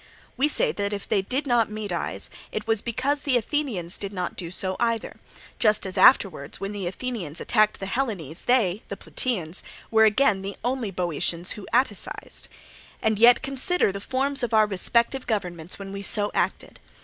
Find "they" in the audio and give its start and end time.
1.07-1.21, 8.45-8.81